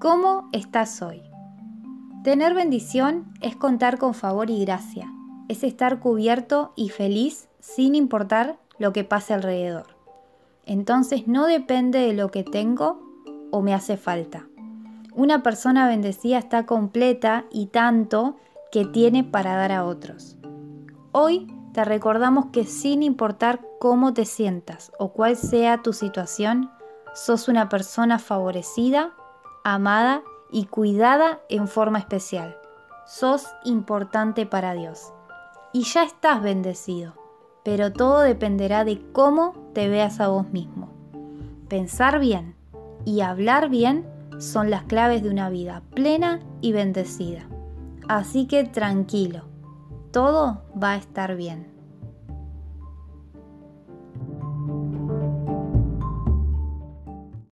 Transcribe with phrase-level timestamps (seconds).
[0.00, 1.24] ¿Cómo estás hoy?
[2.22, 5.12] Tener bendición es contar con favor y gracia,
[5.48, 9.96] es estar cubierto y feliz sin importar lo que pase alrededor.
[10.66, 13.00] Entonces no depende de lo que tengo
[13.50, 14.46] o me hace falta.
[15.16, 18.36] Una persona bendecida está completa y tanto
[18.70, 20.36] que tiene para dar a otros.
[21.10, 26.70] Hoy te recordamos que sin importar cómo te sientas o cuál sea tu situación,
[27.14, 29.12] sos una persona favorecida
[29.74, 32.56] amada y cuidada en forma especial.
[33.06, 35.12] Sos importante para Dios.
[35.72, 37.14] Y ya estás bendecido,
[37.64, 40.90] pero todo dependerá de cómo te veas a vos mismo.
[41.68, 42.56] Pensar bien
[43.04, 44.06] y hablar bien
[44.38, 47.46] son las claves de una vida plena y bendecida.
[48.08, 49.44] Así que tranquilo,
[50.12, 51.77] todo va a estar bien.